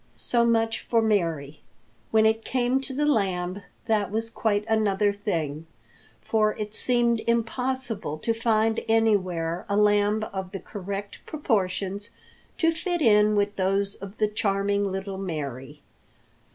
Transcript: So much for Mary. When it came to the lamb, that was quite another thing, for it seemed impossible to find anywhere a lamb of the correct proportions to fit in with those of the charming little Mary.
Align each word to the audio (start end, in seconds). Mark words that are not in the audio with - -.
So 0.17 0.43
much 0.43 0.79
for 0.79 0.99
Mary. 0.99 1.61
When 2.09 2.25
it 2.25 2.43
came 2.43 2.81
to 2.81 2.91
the 2.91 3.05
lamb, 3.05 3.61
that 3.85 4.09
was 4.09 4.31
quite 4.31 4.65
another 4.67 5.13
thing, 5.13 5.67
for 6.21 6.53
it 6.57 6.73
seemed 6.73 7.19
impossible 7.27 8.17
to 8.17 8.33
find 8.33 8.79
anywhere 8.87 9.63
a 9.69 9.77
lamb 9.77 10.23
of 10.33 10.53
the 10.53 10.59
correct 10.59 11.19
proportions 11.27 12.09
to 12.57 12.71
fit 12.71 13.03
in 13.03 13.35
with 13.35 13.57
those 13.57 13.93
of 13.93 14.17
the 14.17 14.27
charming 14.27 14.91
little 14.91 15.19
Mary. 15.19 15.81